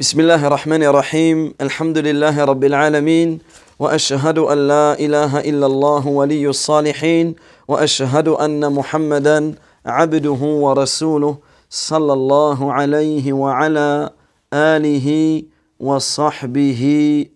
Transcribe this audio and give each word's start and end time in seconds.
بسم 0.00 0.20
الله 0.20 0.46
الرحمن 0.46 0.82
الرحيم 0.82 1.54
الحمد 1.60 1.98
لله 1.98 2.44
رب 2.44 2.64
العالمين 2.64 3.38
واشهد 3.78 4.38
ان 4.38 4.68
لا 4.68 4.98
اله 4.98 5.40
الا 5.40 5.66
الله 5.66 6.06
ولي 6.06 6.48
الصالحين 6.48 7.34
واشهد 7.68 8.28
ان 8.28 8.72
محمدا 8.72 9.54
عبده 9.86 10.40
ورسوله 10.64 11.38
صلى 11.70 12.12
الله 12.12 12.72
عليه 12.72 13.32
وعلى 13.32 14.10
اله 14.52 15.42
وصحبه 15.80 16.82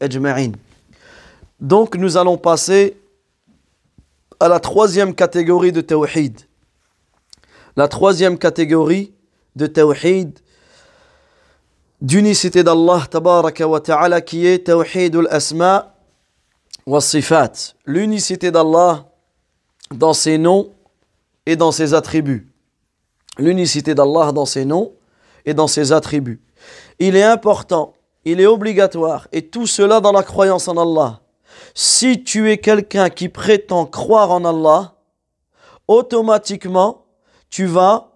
اجمعين 0.03 0.53
Donc 1.61 1.97
nous 1.97 2.19
allons 2.19 2.37
passer 2.37 2.95
à 4.39 4.49
la 4.49 4.61
troisième 4.61 5.15
catégorie 5.15 5.73
de 5.73 5.81
tawhid. 5.81 6.41
La 7.77 7.89
troisième 7.89 8.37
catégorie 8.37 9.13
de 9.57 9.67
tawhid 9.67 10.39
d'unicité 12.01 12.65
d'Allah 12.65 13.03
tabaraka 13.11 13.69
wa 13.69 13.81
ta'ala 13.81 14.21
qui 14.21 14.47
est 14.47 14.67
tawhid 14.67 15.17
al-asma 15.17 15.95
wa 16.87 17.01
sifat. 17.01 17.75
L'unicité 17.85 18.51
d'Allah 18.51 19.07
dans 19.95 20.13
ses 20.13 20.39
noms 20.39 20.71
et 21.47 21.57
dans 21.57 21.73
ses 21.73 21.95
attributs. 21.95 22.49
L'unicité 23.39 23.95
d'Allah 23.95 24.33
dans 24.33 24.47
ses 24.47 24.65
noms 24.65 24.93
et 25.45 25.55
dans 25.55 25.67
ses 25.67 25.93
attributs. 25.93 26.41
Il 26.99 27.17
est 27.17 27.23
important, 27.23 27.95
il 28.25 28.41
est 28.41 28.47
obligatoire, 28.47 29.29
et 29.33 29.49
tout 29.49 29.67
cela 29.67 30.01
dans 30.01 30.13
la 30.13 30.23
croyance 30.23 30.69
en 30.69 30.77
Allah. 30.77 31.21
Si 31.75 32.23
tu 32.23 32.51
es 32.51 32.59
quelqu'un 32.59 33.09
qui 33.09 33.29
prétend 33.29 33.87
croire 33.87 34.31
en 34.31 34.45
Allah, 34.45 34.95
automatiquement, 35.89 37.07
tu 37.49 37.65
vas 37.65 38.11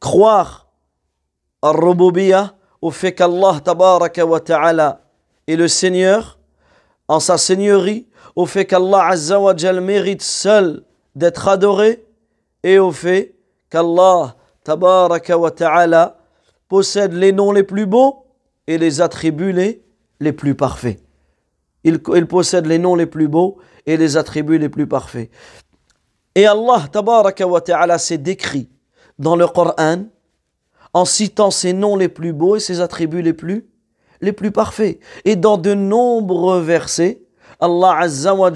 croire 0.00 0.63
au 2.82 2.90
fait 2.90 3.14
qu'Allah 3.14 3.60
tabaraka 3.64 4.26
wa 4.26 4.40
ta'ala 4.40 5.00
est 5.46 5.56
le 5.56 5.68
Seigneur, 5.68 6.38
en 7.08 7.20
sa 7.20 7.38
seigneurie, 7.38 8.06
au 8.36 8.46
fait 8.46 8.66
qu'Allah 8.66 9.06
azza 9.06 9.40
wa 9.40 9.54
mérite 9.80 10.22
seul 10.22 10.82
d'être 11.14 11.48
adoré, 11.48 12.04
et 12.62 12.78
au 12.78 12.92
fait 12.92 13.34
qu'Allah 13.70 14.36
tabaraka 14.62 15.38
wa 15.38 15.50
ta'ala 15.50 16.18
possède 16.68 17.14
les 17.14 17.32
noms 17.32 17.52
les 17.52 17.62
plus 17.62 17.86
beaux 17.86 18.26
et 18.66 18.78
les 18.78 19.00
attributs 19.00 19.52
les, 19.52 19.82
les 20.20 20.32
plus 20.32 20.54
parfaits. 20.54 21.00
Il, 21.84 22.00
il 22.14 22.26
possède 22.26 22.66
les 22.66 22.78
noms 22.78 22.94
les 22.94 23.06
plus 23.06 23.28
beaux 23.28 23.58
et 23.86 23.96
les 23.96 24.16
attributs 24.16 24.58
les 24.58 24.68
plus 24.68 24.86
parfaits. 24.86 25.30
Et 26.34 26.46
Allah 26.46 26.84
tabaraka 26.90 27.46
wa 27.46 27.60
ta'ala 27.60 27.98
s'est 27.98 28.18
décrit 28.18 28.68
dans 29.18 29.36
le 29.36 29.46
Coran 29.46 30.04
en 30.94 31.04
citant 31.04 31.50
ses 31.50 31.72
noms 31.72 31.96
les 31.96 32.08
plus 32.08 32.32
beaux 32.32 32.56
et 32.56 32.60
ses 32.60 32.80
attributs 32.80 33.20
les 33.20 33.32
plus, 33.32 33.66
les 34.20 34.32
plus 34.32 34.52
parfaits. 34.52 35.00
Et 35.24 35.36
dans 35.36 35.58
de 35.58 35.74
nombreux 35.74 36.60
versets, 36.60 37.20
Allah 37.60 37.98
Azza 37.98 38.34
wa 38.34 38.50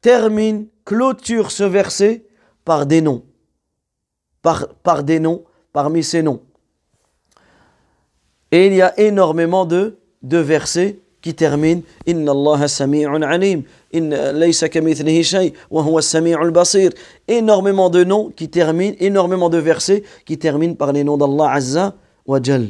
termine, 0.00 0.66
clôture 0.84 1.50
ce 1.52 1.62
verset 1.62 2.26
par 2.64 2.86
des 2.86 3.00
noms. 3.00 3.24
Par, 4.42 4.68
par 4.82 5.04
des 5.04 5.20
noms, 5.20 5.44
parmi 5.72 6.02
ces 6.02 6.22
noms. 6.22 6.42
Et 8.50 8.66
il 8.66 8.74
y 8.74 8.82
a 8.82 8.98
énormément 9.00 9.64
de, 9.64 9.98
de 10.22 10.38
versets 10.38 10.98
qui 11.22 11.34
terminent 11.34 11.82
Inna 12.06 12.32
Allah 12.32 12.66
sami'un 12.66 13.22
alim, 13.22 13.62
basir. 16.50 16.90
Énormément 17.28 17.90
de 17.90 18.04
noms 18.04 18.30
qui 18.30 18.48
terminent, 18.48 18.96
énormément 18.98 19.50
de 19.50 19.58
versets 19.58 20.02
qui 20.24 20.38
terminent 20.38 20.74
par 20.74 20.92
les 20.92 21.04
noms 21.04 21.16
d'Allah 21.16 21.52
Azza 21.52 21.94
wa 22.26 22.40
Jal. 22.42 22.68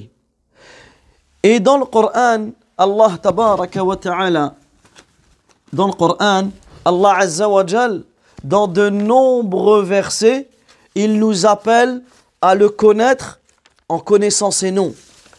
Et 1.42 1.60
dans 1.60 1.78
le 1.78 1.84
Coran, 1.84 2.50
Allah 2.76 3.18
tabaraka 3.20 3.84
wa 3.84 3.96
ta'ala, 3.96 4.54
dans 5.72 5.86
le 5.86 5.92
Coran, 5.92 6.48
Allah 6.84 7.14
Azza 7.18 7.48
wa 7.48 7.66
Jal, 7.66 8.02
dans 8.44 8.66
de 8.66 8.88
nombreux 8.88 9.82
versets, 9.82 10.48
il 10.94 11.18
nous 11.18 11.46
appelle 11.46 12.02
à 12.40 12.54
le 12.54 12.68
connaître 12.68 13.40
en 13.88 13.98
connaissant 13.98 14.50
ses 14.50 14.70
noms. 14.70 14.94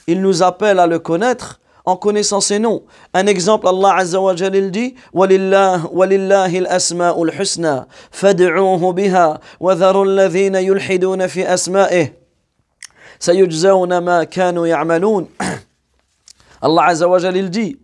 Il 0.07 0.21
nous 0.21 0.43
appelle 0.43 0.79
à 0.79 0.87
le 0.87 0.99
connaître 0.99 1.59
en 1.85 1.95
connaissant 1.97 2.39
ces 2.39 2.59
noms. 2.59 2.83
Un 3.13 3.27
exemple, 3.27 3.67
Allah 3.67 3.95
Azza 3.97 4.19
wa 4.19 4.35
Jalil 4.35 4.71
dit 4.71 4.95
وَلِلَّهِ 5.13 5.91
وَلِلَّهِ 5.91 6.59
الْأَسْمَاءُ 6.59 7.23
الْحُسْنَى 7.23 7.85
فَادْعُوهُ 8.11 8.93
بِهَا 8.93 9.39
وَذَرُوا 9.59 10.05
الَّذِينَ 10.05 10.55
يُلْحِدُونَ 10.55 11.27
فِي 11.27 11.53
أَسْمَائِهِ 11.53 12.13
سَيُجْزَوْنَ 13.19 13.97
مَا 13.97 14.23
كَانُوا 14.23 14.67
يَعْمَلُونَ 14.67 15.27
Allah 16.61 16.85
Azza 16.85 17.07
wa 17.09 17.19
Jalil 17.19 17.49
dit 17.49 17.77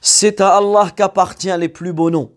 C'est 0.00 0.40
à 0.40 0.56
Allah 0.56 0.90
qu'appartient 0.94 1.56
les 1.56 1.68
plus 1.68 1.92
beaux 1.92 2.10
noms. 2.10 2.32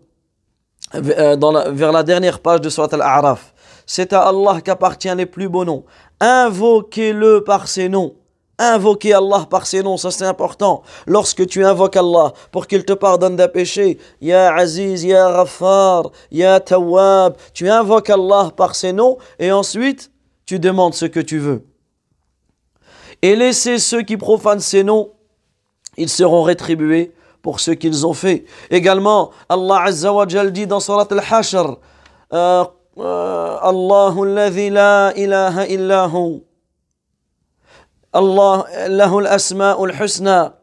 Euh, 0.94 1.36
dans 1.36 1.72
vers 1.72 1.90
la 1.90 2.02
dernière 2.02 2.38
page 2.38 2.60
de 2.60 2.68
Surat 2.68 2.88
Al-A'raf. 2.92 3.54
C'est 3.86 4.12
à 4.12 4.28
Allah 4.28 4.60
qu'appartient 4.60 5.12
les 5.16 5.26
plus 5.26 5.48
beaux 5.48 5.64
noms. 5.64 5.84
Invoquez-le 6.20 7.42
par 7.42 7.66
ses 7.66 7.88
noms. 7.88 8.14
Invoquer 8.58 9.14
Allah 9.14 9.46
par 9.48 9.66
ses 9.66 9.82
noms, 9.82 9.96
ça 9.96 10.10
c'est 10.10 10.26
important. 10.26 10.82
Lorsque 11.06 11.46
tu 11.46 11.64
invoques 11.64 11.96
Allah 11.96 12.32
pour 12.50 12.66
qu'il 12.66 12.84
te 12.84 12.92
pardonne 12.92 13.34
des 13.34 13.48
péchés, 13.48 13.98
Ya 14.20 14.54
Aziz, 14.54 15.04
Ya 15.04 15.32
Ghaffar, 15.32 16.10
Ya 16.30 16.60
Tawwab, 16.60 17.36
tu 17.54 17.68
invoques 17.68 18.10
Allah 18.10 18.50
par 18.56 18.74
ses 18.74 18.92
noms 18.92 19.16
et 19.38 19.50
ensuite 19.50 20.10
tu 20.44 20.58
demandes 20.58 20.94
ce 20.94 21.06
que 21.06 21.20
tu 21.20 21.38
veux. 21.38 21.64
Et 23.22 23.34
laissez 23.36 23.78
ceux 23.78 24.02
qui 24.02 24.16
profanent 24.16 24.60
ces 24.60 24.84
noms, 24.84 25.12
ils 25.96 26.10
seront 26.10 26.42
rétribués 26.42 27.12
pour 27.40 27.58
ce 27.58 27.70
qu'ils 27.70 28.06
ont 28.06 28.14
fait. 28.14 28.44
Également, 28.70 29.30
Allah 29.48 29.82
Azza 29.86 30.12
wa 30.12 30.26
dit 30.26 30.66
dans 30.66 30.80
Surat 30.80 31.08
Al-Hashr, 31.10 31.76
euh, 32.32 32.64
euh, 32.98 33.56
Allahu 33.60 34.34
la 34.34 35.12
ilaha 35.16 35.66
illahu. 35.66 36.42
الله 38.16 38.86
له 38.86 39.18
الأسماء 39.18 39.84
الحسنى. 39.84 40.61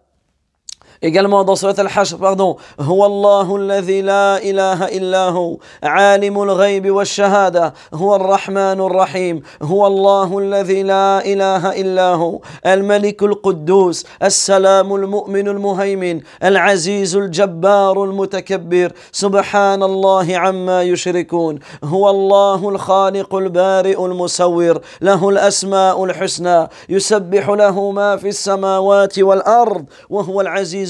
Également 1.02 1.46
dans 1.46 1.56
Surat 1.56 1.76
Al-Hashr, 1.78 2.18
pardon, 2.18 2.58
هو 2.80 3.06
الله 3.06 3.56
الذي 3.56 4.02
لا 4.02 4.38
إله 4.44 4.88
إلا 4.88 5.30
هو 5.30 5.58
عالم 5.84 6.42
الغيب 6.44 6.92
والشهادة 6.92 7.74
هو 7.94 8.16
الرحمن 8.16 8.82
الرحيم 8.82 9.42
هو 9.62 9.88
الله 9.88 10.40
الذي 10.40 10.84
لا 10.84 11.26
إله 11.26 11.82
إلا 11.82 12.10
هو 12.14 12.40
الملك 12.66 13.24
القدوس 13.24 14.06
السلام 14.24 14.96
المؤمن 14.96 15.48
المهيمن 15.48 16.22
العزيز 16.44 17.16
الجبار 17.16 18.04
المتكبر 18.04 18.92
سبحان 19.12 19.84
الله 19.84 20.38
عما 20.38 20.84
يشركون 20.84 21.60
هو 21.84 22.10
الله 22.10 22.70
الخالق 22.70 23.36
البارئ 23.36 24.06
المصور 24.06 24.81
له 25.02 25.30
الأسماء 25.30 26.04
الحسنى 26.04 26.68
يسبح 26.90 27.50
له 27.50 27.92
ما 27.92 28.18
في 28.18 28.28
السماوات 28.28 29.20
والأرض 29.20 29.86
وهو 30.10 30.42
العزيز 30.42 30.89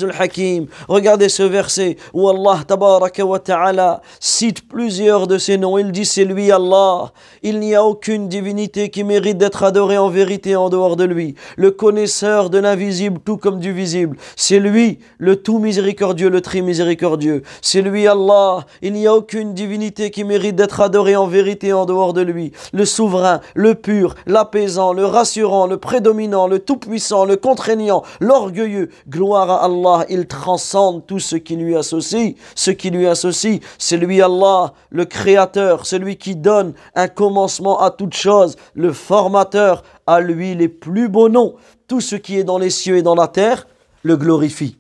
Regardez 0.88 1.30
ce 1.30 1.44
verset 1.44 1.98
où 2.14 2.30
Allah 2.30 2.60
tabaraka 2.68 3.26
wa 3.26 3.40
ta'ala 3.40 4.02
cite 4.20 4.68
plusieurs 4.68 5.28
de 5.28 5.38
ses 5.38 5.58
noms. 5.58 5.78
Il 5.78 5.92
dit 5.92 6.06
c'est 6.06 6.26
lui 6.26 6.52
Allah. 6.52 7.12
Il 7.44 7.60
n'y 7.60 7.76
a 7.76 7.84
aucune 7.84 8.28
divinité 8.28 8.90
qui 8.90 9.04
mérite 9.04 9.38
d'être 9.38 9.64
adorée 9.64 9.98
en 9.98 10.10
vérité 10.10 10.56
en 10.56 10.70
dehors 10.70 10.96
de 10.96 11.04
lui. 11.04 11.36
Le 11.58 11.72
connaisseur 11.72 12.50
de 12.50 12.60
l'invisible 12.60 13.20
tout 13.24 13.38
comme 13.38 13.60
du 13.60 13.74
visible. 13.74 14.18
C'est 14.36 14.60
lui 14.60 15.00
le 15.18 15.36
tout 15.36 15.60
miséricordieux, 15.60 16.30
le 16.30 16.42
très 16.42 16.62
miséricordieux. 16.62 17.44
C'est 17.62 17.82
lui 17.82 18.08
Allah. 18.08 18.66
Il 18.82 18.94
n'y 18.94 19.08
a 19.08 19.16
aucune 19.16 19.54
divinité 19.54 20.12
qui 20.12 20.24
mérite 20.24 20.56
d'être 20.56 20.82
adorée 20.82 21.16
en 21.16 21.28
vérité 21.28 21.74
en 21.74 21.86
dehors 21.86 22.14
de 22.14 22.22
lui. 22.22 22.52
Le 22.74 22.86
souverain, 22.86 23.42
le 23.56 23.76
pur, 23.76 24.16
l'apaisant, 24.26 24.94
le 24.94 25.06
rassurant, 25.06 25.68
le 25.68 25.78
prédominant, 25.78 26.48
le 26.48 26.60
tout-puissant, 26.60 27.26
le 27.26 27.36
contraignant, 27.36 28.04
l'orgueilleux. 28.20 28.90
Gloire 29.10 29.50
à 29.50 29.66
Allah 29.66 29.89
il 30.10 30.28
transcende 30.28 31.06
tout 31.06 31.20
ce 31.20 31.36
qui 31.36 31.56
lui 31.56 31.76
associe. 31.76 32.36
Ce 32.56 32.72
qui 32.72 32.90
lui 32.90 33.08
associe, 33.08 33.60
c'est 33.78 33.98
lui 33.98 34.22
Allah, 34.22 34.74
le 34.90 35.06
créateur, 35.06 35.86
celui 35.86 36.18
qui 36.18 36.36
donne 36.36 36.74
un 36.96 37.08
commencement 37.08 37.80
à 37.80 37.92
toute 37.92 38.14
chose, 38.14 38.56
le 38.74 38.94
formateur, 38.94 39.84
à 40.08 40.20
lui 40.20 40.56
les 40.56 40.70
plus 40.70 41.10
beaux 41.10 41.30
noms. 41.30 41.56
Tout 41.88 42.02
ce 42.02 42.16
qui 42.16 42.38
est 42.38 42.44
dans 42.44 42.58
les 42.58 42.70
cieux 42.70 42.98
et 42.98 43.02
dans 43.02 43.16
la 43.16 43.28
terre 43.28 43.68
le 44.04 44.16
glorifie. 44.16 44.78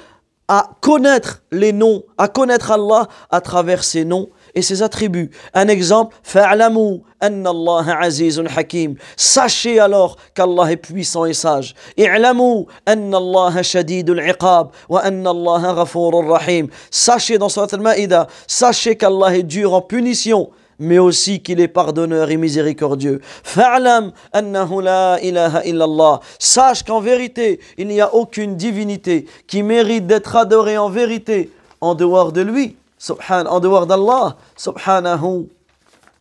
à 0.46 0.70
connaître 0.81 1.43
les 1.50 1.73
noms, 1.73 2.02
à 2.19 2.29
connaître 2.29 2.70
Allah 2.70 3.08
à 3.31 3.41
travers 3.41 3.82
ses 3.82 4.05
noms 4.05 4.29
et 4.55 4.62
ses 4.62 4.82
attributs. 4.82 5.31
Un 5.52 5.69
exemple, 5.69 6.14
fa'lamu 6.23 7.00
anna 7.19 7.50
Allah 7.50 7.99
azizun 8.00 8.44
hakim. 8.46 8.94
Sachez 9.17 9.81
alors 9.81 10.17
qu'Allah 10.35 10.70
est 10.70 10.76
puissant 10.76 11.25
et 11.25 11.32
sage. 11.32 11.75
I'lamu 11.96 12.67
anna 12.87 13.17
Allah 13.17 13.62
shadidul 13.62 14.20
iqab 14.20 14.70
wa 14.88 15.00
anna 15.00 15.31
Allah 15.31 15.75
ghafurur 15.75 16.29
rahim. 16.29 16.69
Sachez 16.91 17.38
dans 17.38 17.49
Surat 17.49 17.69
al-Ma'idah, 17.73 18.29
sachez 18.46 18.96
qu'Allah 18.96 19.37
est 19.37 19.43
dur 19.43 19.73
en 19.73 19.81
punition 19.81 20.50
mais 20.79 20.99
aussi 20.99 21.43
qu'il 21.43 21.61
est 21.61 21.69
pardonneur 21.69 22.31
et 22.31 22.37
miséricordieux. 22.37 23.21
Fa'lam 23.43 24.12
annahu 24.32 24.82
la 24.82 25.19
ilaha 25.23 25.65
illallah. 25.65 26.21
Sache 26.38 26.82
qu'en 26.82 27.00
vérité, 27.00 27.61
il 27.79 27.88
n'y 27.88 28.00
a 28.00 28.15
aucune 28.15 28.56
divinité 28.56 29.26
qui 29.47 29.62
mérite 29.62 30.06
d'être 30.06 30.37
adorée 30.37 30.79
en 30.79 30.88
vérité 30.88 31.50
en 31.81 31.94
dehors 31.94 32.32
de 32.32 32.41
lui 32.41 32.76
en 33.11 33.61
dehors 33.61 33.87
d'Allah, 33.87 34.37
subhanahu 34.56 35.49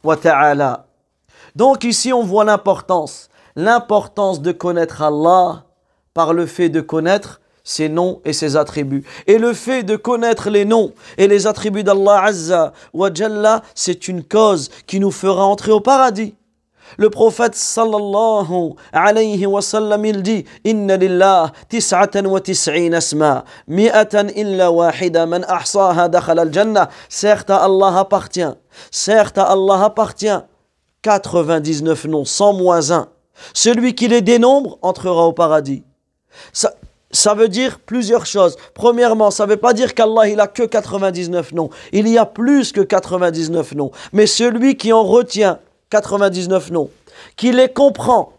wa 0.03 0.17
ta'ala. 0.17 0.85
Donc 1.55 1.83
ici 1.83 2.11
on 2.11 2.23
voit 2.23 2.43
l'importance, 2.43 3.29
l'importance 3.55 4.41
de 4.41 4.51
connaître 4.51 5.01
Allah 5.01 5.63
par 6.13 6.33
le 6.33 6.45
fait 6.45 6.69
de 6.69 6.81
connaître 6.81 7.41
ses 7.63 7.89
noms 7.89 8.21
et 8.25 8.33
ses 8.33 8.57
attributs. 8.57 9.05
Et 9.27 9.37
le 9.37 9.53
fait 9.53 9.83
de 9.83 9.95
connaître 9.95 10.49
les 10.49 10.65
noms 10.65 10.91
et 11.17 11.27
les 11.27 11.47
attributs 11.47 11.83
d'Allah 11.83 12.23
Azza 12.23 12.73
wa 12.93 13.09
Jalla, 13.13 13.63
c'est 13.73 14.07
une 14.07 14.23
cause 14.23 14.69
qui 14.85 14.99
nous 14.99 15.11
fera 15.11 15.45
entrer 15.45 15.71
au 15.71 15.79
paradis. 15.79 16.35
Le 16.97 17.09
prophète 17.09 17.55
sallallahu 17.55 18.73
alayhi 18.91 19.45
wa 19.45 19.61
sallam, 19.61 20.05
il 20.05 20.21
dit 20.21 20.45
Inna 20.63 20.97
lillah 20.97 21.51
tis'atan 21.69 22.25
wa 22.25 22.39
mi'atan 23.67 24.27
illa 24.35 24.71
wahida, 24.71 25.25
man 25.25 25.45
ahsaha 25.47 26.09
al-jannah. 26.11 26.89
Certes, 27.09 27.49
à 27.49 27.63
Allah 27.63 27.99
appartient, 27.99 28.53
certes, 28.91 29.37
à 29.37 29.45
Allah 29.45 29.85
appartient 29.85 30.39
99 31.01 32.05
noms, 32.05 32.25
sans 32.25 32.53
moins 32.53 32.91
un. 32.91 33.07
Celui 33.53 33.95
qui 33.95 34.07
les 34.07 34.21
dénombre 34.21 34.77
entrera 34.81 35.25
au 35.25 35.33
paradis. 35.33 35.83
Ça 37.13 37.33
veut 37.35 37.47
dire 37.47 37.79
plusieurs 37.79 38.25
choses. 38.25 38.57
Premièrement, 38.73 39.31
ça 39.31 39.45
ne 39.45 39.51
veut 39.51 39.57
pas 39.57 39.73
dire 39.73 39.93
qu'Allah 39.93 40.27
il 40.27 40.39
a 40.39 40.47
que 40.47 40.63
99 40.63 41.53
noms. 41.53 41.69
Il 41.93 42.09
y 42.09 42.17
a 42.17 42.25
plus 42.25 42.71
que 42.71 42.81
99 42.81 43.75
noms. 43.75 43.91
Mais 44.11 44.27
celui 44.27 44.75
qui 44.75 44.91
en 44.91 45.03
retient 45.03 45.59
99 45.89 46.71
noms, 46.71 46.89
qui 47.37 47.51
les 47.51 47.69
comprend, 47.69 48.33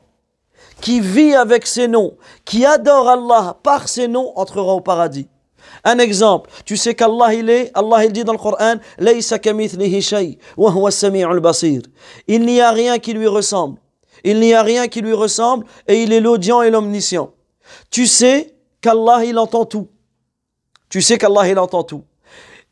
qui 0.80 1.00
vit 1.00 1.34
avec 1.34 1.66
ces 1.66 1.86
noms, 1.88 2.14
qui 2.44 2.66
adore 2.66 3.08
Allah 3.08 3.56
par 3.62 3.88
ces 3.88 4.08
noms, 4.08 4.32
entrera 4.36 4.74
au 4.74 4.80
paradis. 4.80 5.28
Un 5.84 5.98
exemple, 5.98 6.50
tu 6.64 6.76
sais 6.76 6.94
qu'Allah 6.94 7.32
il 7.34 7.48
est, 7.48 7.70
Allah 7.74 8.04
il 8.04 8.12
dit 8.12 8.24
dans 8.24 8.32
le 8.32 8.38
Coran, 8.38 8.74
Il 12.26 12.46
n'y 12.46 12.60
a 12.60 12.70
rien 12.70 12.98
qui 12.98 13.12
lui 13.12 13.26
ressemble. 13.26 13.78
Il 14.24 14.40
n'y 14.40 14.54
a 14.54 14.62
rien 14.62 14.88
qui 14.88 15.00
lui 15.00 15.12
ressemble 15.12 15.66
et 15.86 16.02
il 16.02 16.12
est 16.12 16.20
l'audient 16.20 16.62
et 16.62 16.70
l'omniscient. 16.70 17.30
Tu 17.90 18.06
sais 18.06 18.53
qu'Allah 18.84 19.24
il 19.24 19.38
entend 19.38 19.64
tout. 19.64 19.88
Tu 20.90 21.00
sais 21.00 21.16
qu'Allah 21.16 21.48
il 21.48 21.58
entend 21.58 21.84
tout. 21.84 22.04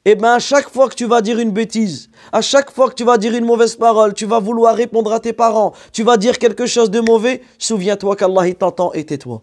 Et 0.05 0.11
eh 0.11 0.15
bien, 0.15 0.35
à 0.35 0.39
chaque 0.41 0.69
fois 0.69 0.89
que 0.91 0.95
tu 0.95 1.07
vas 1.07 1.23
dire 1.23 1.39
une 1.39 1.53
bêtise, 1.53 2.11
à 2.33 2.43
chaque 2.43 2.71
fois 2.73 2.91
que 2.91 2.95
tu 2.95 3.05
vas 3.05 3.17
dire 3.19 3.35
une 3.35 3.45
mauvaise 3.45 3.77
parole, 3.77 4.13
tu 4.15 4.27
vas 4.27 4.41
vouloir 4.41 4.75
répondre 4.75 5.13
à 5.13 5.21
tes 5.21 5.33
parents, 5.33 5.73
tu 5.93 6.03
vas 6.03 6.17
dire 6.17 6.39
quelque 6.39 6.67
chose 6.67 6.91
de 6.91 7.01
mauvais, 7.01 7.41
souviens-toi 7.57 8.17
qu'Allah 8.17 8.53
t'entend 8.53 8.93
et 8.93 9.07
tais-toi. 9.07 9.43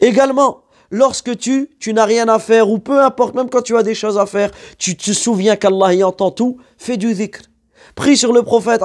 Également, 0.00 0.62
lorsque 0.90 1.36
tu, 1.36 1.70
tu 1.78 1.92
n'as 1.92 2.06
rien 2.06 2.26
à 2.28 2.38
faire, 2.38 2.70
ou 2.70 2.78
peu 2.78 3.00
importe, 3.00 3.34
même 3.34 3.50
quand 3.50 3.62
tu 3.62 3.76
as 3.76 3.82
des 3.82 3.94
choses 3.94 4.18
à 4.18 4.24
faire, 4.24 4.50
tu 4.78 4.96
te 4.96 5.12
souviens 5.12 5.56
qu'Allah 5.56 5.94
y 5.94 6.02
entend 6.02 6.30
tout, 6.30 6.56
fais 6.78 6.96
du 6.96 7.12
dhikr. 7.14 7.42
Prie 7.94 8.16
sur 8.16 8.32
le 8.32 8.42
prophète, 8.42 8.82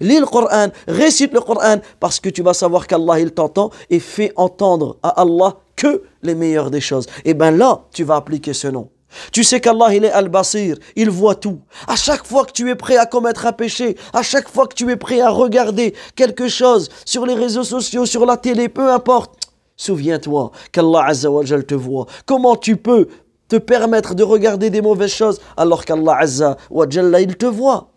lis 0.00 0.18
le 0.18 0.26
Coran, 0.26 0.68
récite 0.88 1.32
le 1.32 1.40
Coran, 1.40 1.76
parce 1.98 2.20
que 2.20 2.28
tu 2.28 2.42
vas 2.42 2.54
savoir 2.54 2.86
qu'Allah 2.86 3.20
il 3.20 3.32
t'entend 3.32 3.70
et 3.88 4.00
fais 4.00 4.32
entendre 4.36 4.96
à 5.02 5.20
Allah 5.20 5.56
que 5.76 6.02
les 6.22 6.34
meilleures 6.34 6.70
des 6.70 6.80
choses. 6.80 7.06
Et 7.24 7.34
bien 7.34 7.50
là, 7.50 7.82
tu 7.92 8.04
vas 8.04 8.16
appliquer 8.16 8.52
ce 8.52 8.68
nom. 8.68 8.90
Tu 9.32 9.42
sais 9.44 9.60
qu'Allah, 9.60 9.94
il 9.94 10.04
est 10.04 10.12
Al-Basir, 10.12 10.76
il 10.94 11.10
voit 11.10 11.34
tout. 11.34 11.60
À 11.88 11.96
chaque 11.96 12.24
fois 12.24 12.44
que 12.44 12.52
tu 12.52 12.70
es 12.70 12.74
prêt 12.74 12.96
à 12.96 13.06
commettre 13.06 13.46
un 13.46 13.52
péché, 13.52 13.96
à 14.12 14.22
chaque 14.22 14.48
fois 14.48 14.66
que 14.66 14.74
tu 14.74 14.90
es 14.90 14.96
prêt 14.96 15.20
à 15.20 15.30
regarder 15.30 15.94
quelque 16.14 16.48
chose 16.48 16.88
sur 17.04 17.26
les 17.26 17.34
réseaux 17.34 17.64
sociaux, 17.64 18.06
sur 18.06 18.24
la 18.24 18.36
télé, 18.36 18.68
peu 18.68 18.90
importe, 18.92 19.34
souviens-toi 19.76 20.52
qu'Allah 20.70 21.06
Azzawajal 21.06 21.64
te 21.64 21.74
voit. 21.74 22.06
Comment 22.26 22.56
tu 22.56 22.76
peux 22.76 23.08
te 23.50 23.56
permettre 23.56 24.14
de 24.14 24.22
regarder 24.22 24.70
des 24.70 24.80
mauvaises 24.80 25.10
choses 25.10 25.40
alors 25.56 25.84
qu'Allah 25.84 26.18
Azzawajal, 26.20 27.16
il 27.20 27.36
te 27.36 27.46
voit 27.46 27.90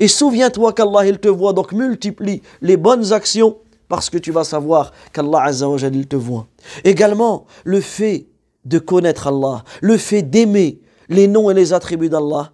Et 0.00 0.08
souviens-toi 0.08 0.72
qu'Allah, 0.72 1.06
il 1.06 1.18
te 1.18 1.28
voit, 1.28 1.52
donc 1.52 1.72
multiplie 1.72 2.40
les 2.62 2.78
bonnes 2.78 3.12
actions 3.12 3.58
parce 3.86 4.08
que 4.08 4.16
tu 4.16 4.32
vas 4.32 4.44
savoir 4.44 4.92
qu'Allah 5.12 5.42
Azzawajal, 5.42 5.94
il 5.94 6.08
te 6.08 6.16
voit. 6.16 6.46
Également, 6.84 7.44
le 7.64 7.82
fait 7.82 8.28
de 8.64 8.78
connaître 8.78 9.26
Allah, 9.26 9.62
le 9.82 9.98
fait 9.98 10.22
d'aimer 10.22 10.80
les 11.10 11.28
noms 11.28 11.50
et 11.50 11.54
les 11.54 11.74
attributs 11.74 12.08
d'Allah, 12.08 12.52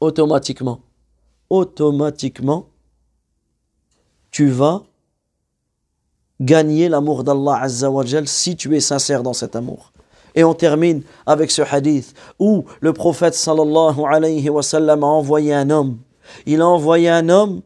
automatiquement, 0.00 0.80
automatiquement, 1.50 2.70
tu 4.30 4.48
vas 4.48 4.84
gagner 6.40 6.88
l'amour 6.88 7.22
d'Allah 7.22 7.58
Azzawajal 7.60 8.26
si 8.26 8.56
tu 8.56 8.74
es 8.74 8.80
sincère 8.80 9.22
dans 9.22 9.34
cet 9.34 9.56
amour. 9.56 9.92
Et 10.34 10.44
on 10.44 10.54
termine 10.54 11.02
avec 11.26 11.50
ce 11.50 11.62
hadith 11.62 12.14
où 12.38 12.64
le 12.80 12.92
prophète 12.92 13.34
sallallahu 13.34 14.02
alayhi 14.08 14.48
wa 14.48 14.62
sallam 14.62 15.02
a 15.04 15.06
envoyé 15.06 15.54
un 15.54 15.70
homme. 15.70 15.98
Il 16.46 16.60
a 16.60 16.66
envoyé 16.66 17.08
un 17.08 17.28
homme 17.28 17.62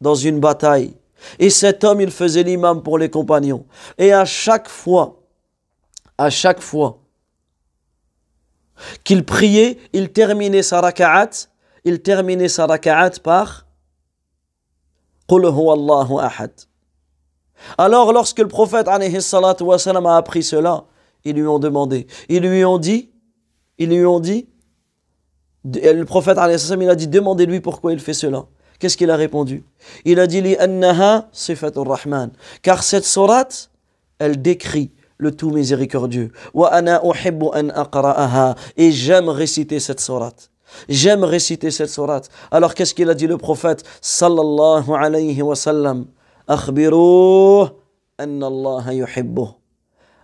dans 0.00 0.14
une 0.14 0.40
bataille. 0.40 0.94
Et 1.38 1.50
cet 1.50 1.82
homme, 1.82 2.00
il 2.00 2.10
faisait 2.10 2.42
l'imam 2.44 2.82
pour 2.82 2.98
les 2.98 3.10
compagnons. 3.10 3.64
Et 3.96 4.12
à 4.12 4.24
chaque 4.24 4.68
fois 4.68 5.18
à 6.18 6.30
chaque 6.30 6.60
fois 6.60 6.98
qu'il 9.04 9.24
priait, 9.24 9.78
il 9.92 10.12
terminait 10.12 10.62
sa 10.62 10.80
raka'at, 10.80 11.30
il 11.84 12.02
terminait 12.02 12.48
sa 12.48 12.66
raka'at 12.66 13.12
par 13.22 13.66
Allahu. 15.30 16.16
Alors 17.76 18.12
lorsque 18.12 18.38
le 18.40 18.48
prophète 18.48 18.88
a 18.88 18.94
appris 20.16 20.42
cela, 20.42 20.84
ils 21.24 21.34
lui 21.34 21.46
ont 21.46 21.58
demandé, 21.58 22.06
ils 22.28 22.42
lui 22.42 22.64
ont 22.64 22.78
dit, 22.78 23.10
ils 23.78 23.88
lui 23.88 24.04
ont 24.04 24.20
dit, 24.20 24.48
le 25.64 26.04
prophète 26.04 26.38
il 26.38 26.88
a 26.88 26.94
dit 26.94 27.08
demandez-lui 27.08 27.60
pourquoi 27.60 27.92
il 27.92 28.00
fait 28.00 28.14
cela. 28.14 28.46
Qu'est-ce 28.78 28.96
qu'il 28.96 29.10
a 29.10 29.16
répondu? 29.16 29.64
Il 30.04 30.20
a 30.20 30.26
dit 30.26 30.56
rahman 31.76 32.30
car 32.62 32.82
cette 32.82 33.04
sourate 33.04 33.70
elle 34.18 34.40
décrit 34.40 34.92
le 35.16 35.32
tout 35.32 35.50
miséricordieux. 35.50 36.30
Et 38.76 38.90
j'aime 38.92 39.28
réciter 39.28 39.80
cette 39.80 40.00
sourate. 40.00 40.50
J'aime 40.88 41.24
réciter 41.24 41.70
cette 41.70 41.90
sourate. 41.90 42.28
Alors 42.50 42.74
qu'est-ce 42.74 42.94
qu'il 42.94 43.10
a 43.10 43.14
dit 43.14 43.26
le 43.26 43.36
prophète 43.36 43.84
sallallahu 44.00 44.90
alayhi 44.96 45.42
wa 45.42 45.56
sallam? 45.56 46.06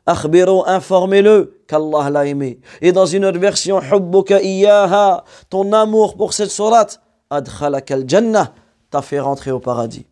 Akhbiru, 0.07 0.63
informez-le 0.67 1.61
qu'Allah 1.67 2.11
l'a 2.11 2.27
aimé. 2.27 2.61
Et 2.83 2.93
dans 2.93 3.07
une 3.07 3.25
autre 3.25 3.39
version, 3.39 3.81
Hubbuka 3.81 4.43
iyaha, 4.43 5.25
ton 5.49 5.73
amour 5.73 6.17
pour 6.17 6.35
cette 6.35 6.51
sourate, 6.51 7.01
adkhalaka 7.31 7.95
al-jannah, 7.95 8.53
t'a 8.91 9.01
fait 9.01 9.21
rentrer 9.21 9.51
au 9.51 9.61
paradis. 9.61 10.07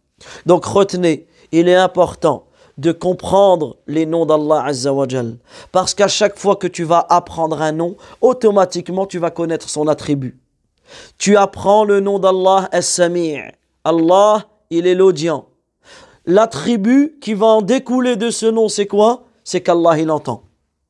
Donc 0.47 0.65
retenez, 0.65 1.27
il 1.53 1.69
est 1.69 1.77
important 1.77 2.47
de 2.79 2.91
comprendre 2.91 3.77
les 3.87 4.07
noms 4.07 4.25
d'Allah 4.25 4.65
Azza 4.65 4.93
wa 4.93 5.07
Jal. 5.07 5.37
Parce 5.73 5.95
qu'à 5.95 6.09
chaque 6.09 6.39
fois 6.39 6.57
que 6.57 6.67
tu 6.67 6.85
vas 6.85 7.07
apprendre 7.11 7.61
un 7.61 7.73
nom, 7.73 7.97
automatiquement 8.23 9.07
tu 9.07 9.19
vas 9.19 9.31
connaître 9.31 9.69
son 9.69 9.89
attribut. 9.89 10.41
Tu 11.19 11.37
apprends 11.37 11.85
le 11.85 12.01
nom 12.01 12.19
d'Allah 12.19 12.69
As-Sami'. 12.73 13.53
Allah, 13.85 14.47
il 14.71 14.87
est 14.87 14.95
l'audient. 14.95 15.47
L'attribut 16.25 17.19
qui 17.21 17.35
va 17.35 17.47
en 17.47 17.63
découler 17.63 18.17
de 18.17 18.31
ce 18.31 18.47
nom, 18.47 18.69
c'est 18.69 18.87
quoi? 18.87 19.25
C'est 19.45 19.61
qu'Allah, 19.61 19.99
il 19.99 20.11
entend. 20.11 20.43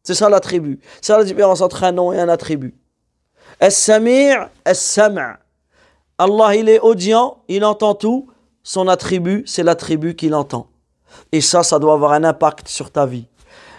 C'est 0.02 0.14
ça 0.14 0.28
l'attribut. 0.28 0.80
C'est 1.00 1.16
la 1.16 1.24
différence 1.24 1.60
entre 1.60 1.84
un 1.84 1.92
nom 1.92 2.12
et 2.12 2.18
un 2.18 2.28
attribut. 2.28 2.74
As-Sami' 3.60 4.32
As-Sam' 4.64 5.36
Allah, 6.18 6.54
il 6.56 6.68
est 6.68 6.80
audient, 6.80 7.38
il 7.48 7.64
entend 7.64 7.94
tout. 7.94 8.28
Son 8.62 8.86
attribut, 8.86 9.42
c'est 9.46 9.62
l'attribut 9.62 10.14
qu'il 10.14 10.34
entend. 10.34 10.68
Et 11.32 11.40
ça, 11.40 11.62
ça 11.62 11.78
doit 11.78 11.94
avoir 11.94 12.12
un 12.12 12.24
impact 12.24 12.68
sur 12.68 12.90
ta 12.90 13.06
vie. 13.06 13.26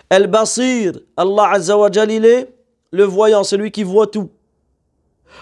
El-Basir, 0.10 1.00
Allah 1.15 1.51
Azza 1.51 1.77
wa 1.77 1.89
il 1.89 2.25
est 2.25 2.53
le 2.92 3.03
voyant, 3.03 3.44
celui 3.44 3.72
qui 3.72 3.84
voit 3.84 4.08
tout. 4.08 4.30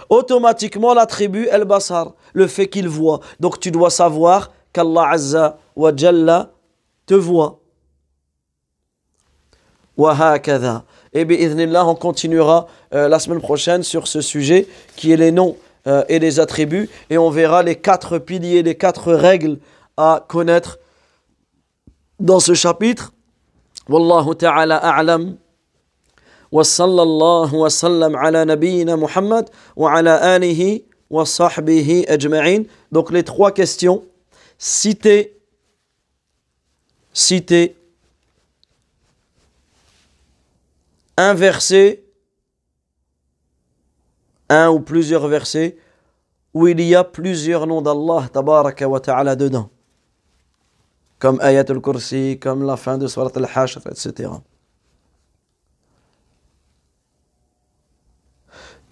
Automatiquement, 0.09 0.93
l'attribut 0.93 1.47
El-Basar, 1.47 2.13
le 2.33 2.47
fait 2.47 2.67
qu'il 2.67 2.87
voit. 2.87 3.19
Donc 3.39 3.59
tu 3.59 3.71
dois 3.71 3.89
savoir 3.89 4.51
qu'Allah 4.71 5.09
Azza 5.09 5.57
wa 5.75 5.91
te 5.91 7.13
voit. 7.15 7.60
Et 11.12 11.24
bien, 11.24 11.86
on 11.86 11.94
continuera 11.94 12.66
euh, 12.94 13.08
la 13.08 13.18
semaine 13.18 13.40
prochaine 13.40 13.82
sur 13.82 14.06
ce 14.06 14.20
sujet 14.20 14.66
qui 14.96 15.12
est 15.12 15.16
les 15.16 15.32
noms 15.32 15.56
euh, 15.86 16.04
et 16.08 16.18
les 16.18 16.38
attributs. 16.38 16.90
Et 17.08 17.16
on 17.16 17.30
verra 17.30 17.62
les 17.62 17.76
quatre 17.76 18.18
piliers, 18.18 18.62
les 18.62 18.74
quatre 18.74 19.12
règles 19.12 19.58
à 19.96 20.24
connaître 20.28 20.78
dans 22.20 22.40
ce 22.40 22.54
chapitre. 22.54 23.12
Wallahu 23.88 24.34
ta'ala 24.34 24.76
a'lam. 24.76 25.36
وصلى 26.52 27.02
الله 27.02 27.54
وسلم 27.54 28.16
على 28.16 28.44
نبينا 28.44 28.96
محمد 28.96 29.50
وعلى 29.76 30.36
آله 30.36 30.80
وصحبه 31.10 32.04
أجمعين 32.08 32.66
donc 32.92 33.10
les 33.10 33.24
trois 33.24 33.50
questions 33.52 34.04
citer 34.58 35.36
citer 37.12 37.76
un 41.17 41.33
verset 41.33 42.03
un 44.49 44.69
ou 44.69 44.79
plusieurs 44.79 45.27
versets 45.27 45.77
où 46.53 46.67
il 46.67 46.81
y 46.81 46.95
a 46.95 47.03
plusieurs 47.03 47.65
noms 47.67 47.81
d'Allah 47.81 48.27
tabaraka 48.31 48.87
wa 48.87 48.99
dedans 49.35 49.69
comme 51.21 51.39
Ayat 51.39 51.65
al-Kursi, 51.69 52.39
comme 52.39 52.65
la 52.65 52.75
fin 52.75 52.97
de 52.97 53.05
Surat 53.05 53.31
al-Hashr, 53.35 53.79
etc. 53.85 54.31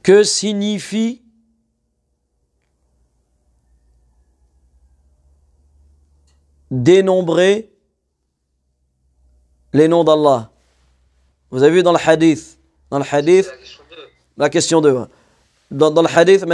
Que 0.03 0.23
signifie 0.23 1.23
dénombrer 6.69 7.73
les 9.73 9.87
noms 9.87 10.03
d'Allah? 10.03 10.51
Vous 11.51 11.63
avez 11.63 11.71
vu 11.71 11.83
dans 11.83 11.91
le 11.91 11.99
hadith, 12.05 12.59
dans 12.91 12.99
le 12.99 13.05
hadith, 13.11 13.51
la 14.37 14.49
question 14.49 14.81
2. 14.81 15.07
Dans, 15.71 16.01
le 16.01 16.17
hadith, 16.17 16.45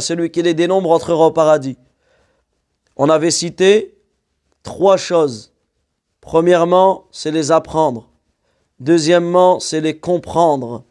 celui 0.00 0.30
qui 0.30 0.42
les 0.42 0.54
dénombre 0.54 0.90
entrera 0.90 1.26
au 1.26 1.30
paradis. 1.30 1.76
On 2.96 3.08
avait 3.08 3.30
cité 3.30 3.94
trois 4.62 4.96
choses. 4.96 5.52
Premièrement, 6.20 7.04
c'est 7.10 7.30
les 7.30 7.52
apprendre. 7.52 8.08
Deuxièmement, 8.80 9.60
c'est 9.60 9.80
les 9.80 9.98
comprendre. 9.98 10.84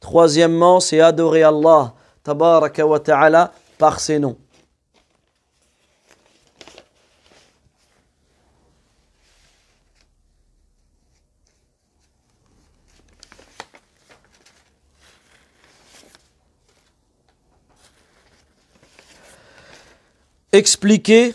Troisièmement, 0.00 0.80
c'est 0.80 1.00
adorer 1.00 1.42
Allah, 1.42 1.94
tabaraka 2.22 2.86
wa 2.86 2.98
ta'ala, 3.00 3.52
par 3.78 4.00
ses 4.00 4.18
noms. 4.18 4.36
Expliquer 20.52 21.34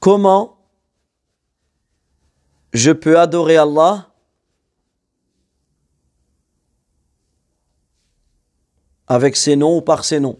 Comment 0.00 0.56
je 2.72 2.92
peux 2.92 3.18
adorer 3.18 3.56
Allah 3.56 4.08
avec 9.08 9.36
ses 9.36 9.56
noms 9.56 9.78
ou 9.78 9.80
par 9.80 10.04
ses 10.04 10.20
noms. 10.20 10.38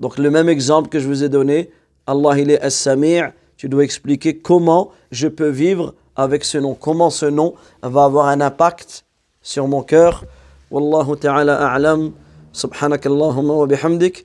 Donc 0.00 0.18
le 0.18 0.30
même 0.30 0.48
exemple 0.48 0.88
que 0.88 1.00
je 1.00 1.06
vous 1.06 1.24
ai 1.24 1.28
donné, 1.28 1.70
Allah 2.06 2.38
il 2.38 2.50
est 2.50 2.60
As-Sami' 2.60 3.22
tu 3.56 3.68
dois 3.68 3.84
expliquer 3.84 4.38
comment 4.38 4.90
je 5.10 5.28
peux 5.28 5.48
vivre 5.48 5.94
avec 6.16 6.44
ce 6.44 6.58
nom, 6.58 6.74
comment 6.74 7.10
ce 7.10 7.26
nom 7.26 7.54
va 7.82 8.04
avoir 8.04 8.26
un 8.26 8.40
impact 8.40 9.04
sur 9.42 9.68
mon 9.68 9.82
cœur. 9.82 10.24
Wallahu 10.70 11.16
ta'ala 11.18 11.72
a'lam. 11.72 12.12
Subhanakallahumma 12.52 13.54
wa 13.54 13.66
bihamdik. 13.66 14.24